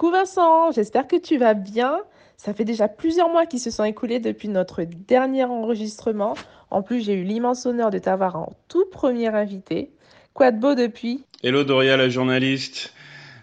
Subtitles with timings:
[0.00, 1.98] Coucou Vincent, j'espère que tu vas bien.
[2.38, 6.32] Ça fait déjà plusieurs mois qui se sont écoulés depuis notre dernier enregistrement.
[6.70, 9.90] En plus, j'ai eu l'immense honneur de t'avoir en tout premier invité.
[10.32, 11.26] Quoi de beau depuis?
[11.42, 12.94] Hello Doria, la journaliste.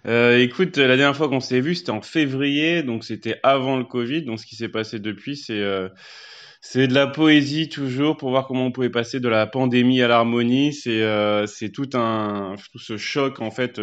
[0.08, 3.84] Euh, écoute, la dernière fois qu'on s'est vu, c'était en février, donc c'était avant le
[3.84, 4.24] Covid.
[4.24, 5.90] Donc ce qui s'est passé depuis, c'est euh,
[6.60, 10.08] c'est de la poésie toujours pour voir comment on pouvait passer de la pandémie à
[10.08, 10.74] l'harmonie.
[10.74, 13.80] C'est euh, c'est tout un tout ce choc en fait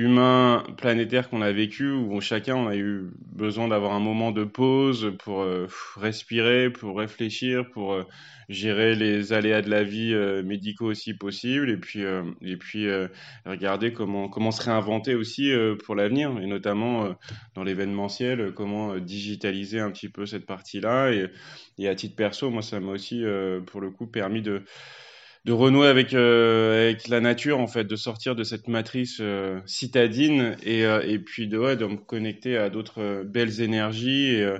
[0.00, 4.44] humain planétaire qu'on a vécu où chacun on a eu besoin d'avoir un moment de
[4.44, 8.04] pause pour euh, respirer, pour réfléchir, pour euh,
[8.48, 12.02] gérer les aléas de la vie euh, médicaux aussi possible et puis
[12.42, 12.88] et puis
[13.46, 15.52] regarder comment comment se réinventer aussi
[15.84, 17.14] pour l'avenir et notamment
[17.54, 21.26] dans l'événementiel comment digitaliser un petit peu cette partie-là et,
[21.78, 23.22] et à titre perso moi ça m'a aussi
[23.66, 24.64] pour le coup permis de
[25.44, 29.60] de renouer avec euh, avec la nature en fait de sortir de cette matrice euh,
[29.64, 34.54] citadine et euh, et puis de ouais, de me connecter à d'autres belles énergies et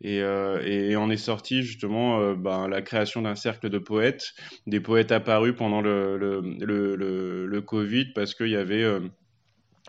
[0.00, 4.32] et, et, on est sorti justement ben, la création d'un cercle de poètes
[4.68, 8.86] des poètes apparus pendant le le le, le, Covid parce qu'il y avait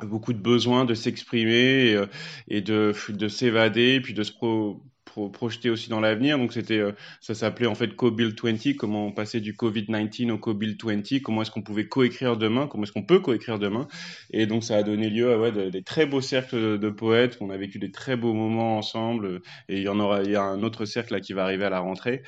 [0.02, 2.04] beaucoup de besoin de s'exprimer et,
[2.48, 4.82] et, de, de s'évader, puis de se pro,
[5.32, 6.38] projeter aussi dans l'avenir.
[6.38, 10.38] Donc c'était, euh, ça s'appelait en fait Co-Build 20, comment on passait du Covid-19 au
[10.38, 13.88] Co-Build 20, comment est-ce qu'on pouvait coécrire demain, comment est-ce qu'on peut coécrire demain.
[14.32, 17.50] Et donc ça a donné lieu à ouais, des très beaux cercles de, poètes, on
[17.50, 19.42] a vécu des très beaux moments ensemble.
[19.68, 21.66] Et il y en aura, il y a un autre cercle là qui va arriver
[21.66, 22.24] à la rentrée.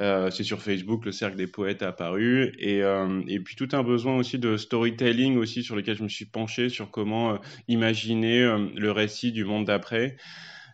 [0.00, 2.54] Euh, c'est sur Facebook, le cercle des poètes est apparu.
[2.58, 6.08] Et, euh, et puis tout un besoin aussi de storytelling aussi sur lequel je me
[6.08, 7.38] suis penché sur comment
[7.68, 10.16] imaginer le récit du monde d'après.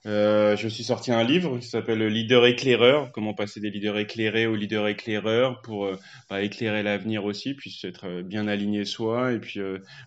[0.05, 4.49] Euh, je suis sorti un livre qui s'appelle Leader éclaireur, comment passer des leaders éclairés
[4.49, 5.97] aux leaders éclaireurs pour euh,
[6.29, 9.61] bah, éclairer l'avenir aussi, puis être euh, bien aligné soi et puis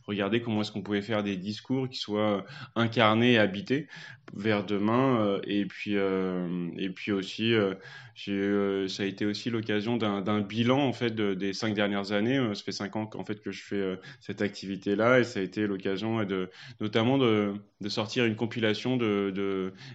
[0.06, 2.46] regarder comment est-ce qu'on pouvait faire des discours qui soient
[2.76, 3.88] incarnés et habités
[4.34, 7.54] vers demain et puis et puis aussi
[8.16, 12.38] j'ai ça a été aussi l'occasion d'un bilan en fait de, des cinq dernières années
[12.54, 15.44] ça fait cinq ans qu'en fait que je fais cette activité là et ça a
[15.44, 16.50] été l'occasion de
[16.80, 17.54] notamment de,
[17.88, 19.32] sortir une compilation de,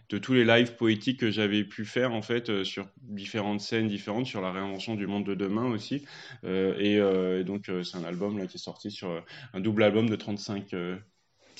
[0.08, 3.88] de tous les lives poétiques que j'avais pu faire en fait euh, sur différentes scènes
[3.88, 6.04] différentes, sur la réinvention du monde de demain aussi.
[6.44, 10.08] Euh, euh, et, donc c'est un album là qui est sorti sur un double album
[10.08, 10.74] de 35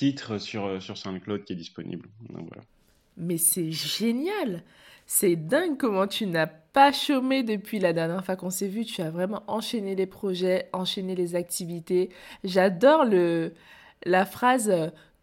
[0.01, 2.09] titres sur, sur SoundCloud qui est disponible.
[3.19, 4.63] Mais c'est génial
[5.05, 8.87] C'est dingue comment tu n'as pas chômé depuis la dernière fois qu'on s'est vu.
[8.87, 12.09] Tu as vraiment enchaîné les projets, enchaîné les activités.
[12.45, 13.53] J'adore le
[14.07, 14.73] la phrase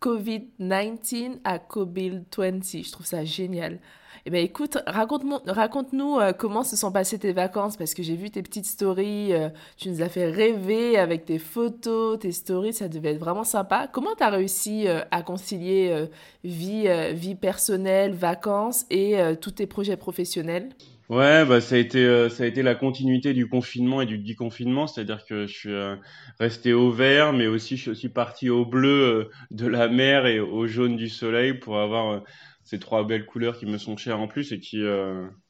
[0.02, 2.86] COVID-19 à COVID-20.
[2.86, 3.80] Je trouve ça génial.
[4.28, 8.18] Eh bien, écoute, raconte-nous raconte euh, comment se sont passées tes vacances, parce que j'ai
[8.18, 9.48] vu tes petites stories, euh,
[9.78, 13.88] tu nous as fait rêver avec tes photos, tes stories, ça devait être vraiment sympa.
[13.90, 16.08] Comment tu as réussi euh, à concilier
[16.44, 20.72] vie, vie personnelle, vacances et tous tes projets professionnels?
[21.10, 24.18] Ouais, bah ça a été euh, ça a été la continuité du confinement et du
[24.18, 25.96] déconfinement, c'est-à-dire que je suis euh,
[26.38, 28.90] resté au vert, mais aussi je suis aussi parti au bleu
[29.30, 32.24] euh, de la mer et au jaune du soleil pour avoir
[32.66, 34.82] ces trois belles couleurs qui me sont chères en plus et qui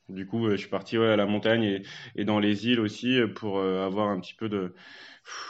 [0.09, 1.83] du coup je suis parti ouais, à la montagne et,
[2.15, 4.73] et dans les îles aussi pour avoir un petit peu de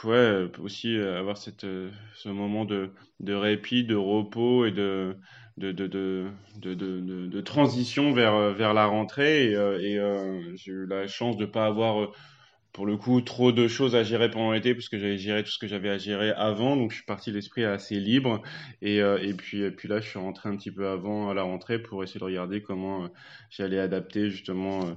[0.04, 1.66] ouais aussi avoir cette
[2.14, 5.16] ce moment de de répit, de repos et de
[5.58, 9.50] de, de, de, de, transition vers, vers la rentrée.
[9.50, 12.12] Et, euh, et euh, j'ai eu la chance de ne pas avoir, euh,
[12.72, 15.50] pour le coup, trop de choses à gérer pendant l'été, parce que j'avais géré tout
[15.50, 16.76] ce que j'avais à gérer avant.
[16.76, 18.42] Donc, je suis parti l'esprit assez libre.
[18.82, 21.78] Et, et, puis, puis là, je suis rentré un petit peu avant à la rentrée
[21.78, 23.08] pour essayer de regarder comment
[23.50, 24.96] j'allais adapter justement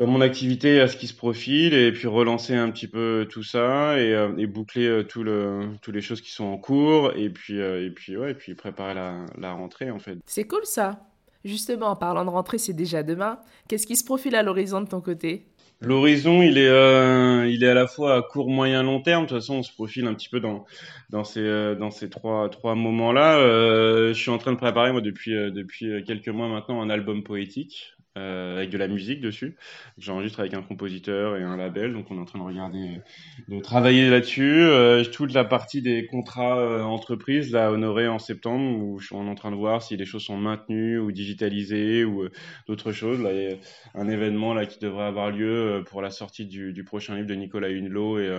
[0.00, 3.44] euh, mon activité à ce qui se profile et puis relancer un petit peu tout
[3.44, 7.30] ça et, euh, boucler euh, tout le, toutes les choses qui sont en cours et
[7.30, 10.18] puis, et puis, et puis préparer la, la rentrée en fait.
[10.26, 11.00] C'est cool ça.
[11.44, 13.38] Justement, en parlant de rentrée, c'est déjà demain.
[13.68, 15.46] Qu'est-ce qui se profile à l'horizon de ton côté?
[15.86, 19.24] L'horizon, il est, euh, il est à la fois à court, moyen, long terme.
[19.24, 20.64] De toute façon, on se profile un petit peu dans,
[21.10, 23.38] dans ces, dans ces trois, trois moments-là.
[23.38, 27.22] Euh, je suis en train de préparer, moi, depuis, depuis quelques mois maintenant, un album
[27.22, 29.56] poétique euh, avec de la musique dessus.
[29.98, 33.00] J'enregistre avec un compositeur et un label, donc on est en train de regarder,
[33.48, 34.62] de travailler là-dessus.
[34.62, 39.16] Euh, toute la partie des contrats euh, entreprises, là, honorés en septembre, où je suis
[39.16, 42.30] en train de voir si les choses sont maintenues ou digitalisées ou euh,
[42.68, 43.20] d'autres choses.
[43.20, 43.56] Là, il y a
[43.94, 47.34] un événement là qui devrait avoir lieu pour la sortie du, du prochain livre de
[47.34, 48.30] Nicolas Hunelot et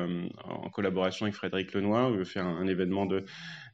[0.45, 2.09] en collaboration avec Frédéric Lenoir.
[2.09, 3.25] On veut faire un, événement de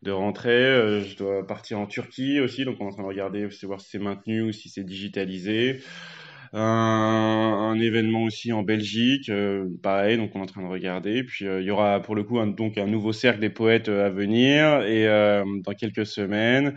[0.04, 1.04] de rentrée.
[1.04, 3.92] je dois partir en Turquie aussi, donc on est en train de regarder, voir si
[3.92, 5.82] c'est maintenu ou si c'est digitalisé.
[6.54, 11.24] Un, événement aussi en Belgique, euh, pareil, donc on est en train de regarder.
[11.24, 13.90] Puis euh, il y aura pour le coup un, donc un nouveau cercle des poètes
[13.90, 15.06] euh, à venir et
[15.64, 16.76] dans quelques semaines.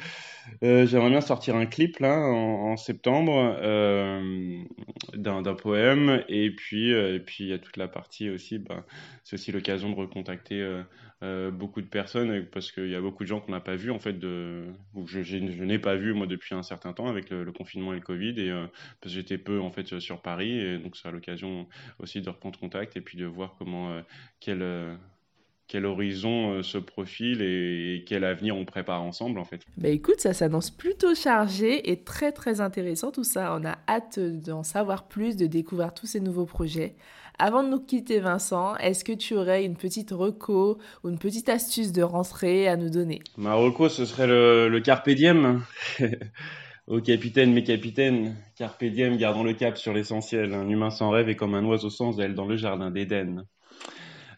[0.63, 3.57] J'aimerais bien sortir un clip là en, septembre
[5.15, 8.59] d'un poème et puis et puis il y a toute la partie aussi.
[8.59, 8.85] Ben,
[9.25, 10.63] c'est aussi l'occasion de recontacter
[11.53, 13.99] beaucoup de personnes parce qu'il y a beaucoup de gens qu'on n'a pas vu en
[13.99, 17.51] fait de ou je, je n'ai pas vu moi depuis un certain temps avec le,
[17.53, 18.51] confinement et le Covid et
[19.01, 20.59] parce que j'étais peu en fait sur Paris.
[20.59, 21.67] Et donc, c'est l'occasion
[21.99, 24.03] aussi de reprendre contact et puis de voir comment, euh,
[24.41, 24.97] quel, euh,
[25.67, 29.63] quel horizon euh, se profile et, quel avenir on prépare ensemble en fait.
[29.77, 33.57] Bah écoute, ça s'annonce plutôt chargé et très très intéressant tout ça.
[33.59, 36.97] On a hâte d'en savoir plus, de découvrir tous ces nouveaux projets.
[37.39, 41.49] Avant de nous quitter Vincent, est-ce que tu aurais une petite reco ou une petite
[41.49, 43.23] astuce de rentrée à nous donner?
[43.37, 45.65] Ma reco, ce serait le, le carpe diem.
[46.87, 50.53] Au capitaine, mes capitaines, carpe diem, gardons le cap sur l'essentiel.
[50.53, 53.47] Un humain sans rêve est comme un oiseau sans aile dans le jardin d'Éden.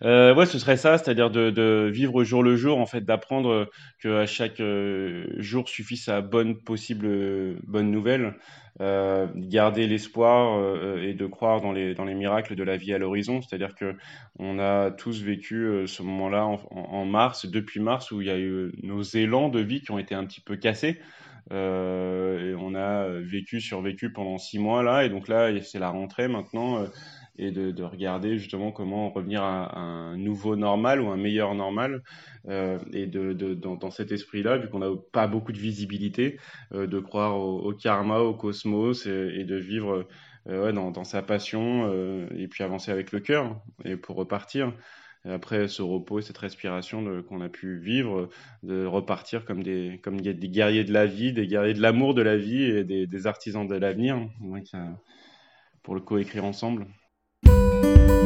[0.02, 3.69] Euh, ouais, ce serait ça, c'est-à-dire de, de, vivre jour le jour, en fait, d'apprendre
[4.00, 8.34] que à chaque euh, jour suffit sa bonne possible bonne nouvelle,
[8.81, 12.93] euh, garder l'espoir euh, et de croire dans les dans les miracles de la vie
[12.93, 13.94] à l'horizon, c'est-à-dire que
[14.38, 18.31] on a tous vécu euh, ce moment-là en, en, mars, depuis mars, où il y
[18.31, 21.00] a eu nos élans de vie qui ont été un petit peu cassés.
[21.52, 25.90] Euh, et on a vécu, survécu pendant six mois là, et donc là, c'est la
[25.90, 26.87] rentrée maintenant, euh,
[27.38, 32.03] et de, de, regarder justement comment revenir à, un nouveau normal ou un meilleur normal,
[32.49, 36.38] euh, et de, dans, cet esprit-là, vu qu'on n'a pas beaucoup de visibilité,
[36.73, 40.06] euh, de croire au, karma, au cosmos, et, et de vivre
[40.47, 41.93] ouais, dans, sa passion,
[42.35, 44.73] et puis avancer avec le cœur, et pour repartir
[45.29, 48.29] après ce repos, cette respiration qu'on a pu vivre,
[48.62, 52.23] de repartir comme des, comme des guerriers de la vie, des guerriers de l'amour de
[52.23, 54.21] la vie et des, des artisans de l'avenir,
[55.83, 56.87] pour le coécrire ensemble.
[57.46, 58.25] Música